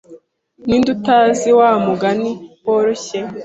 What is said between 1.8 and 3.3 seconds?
mugani woroshye?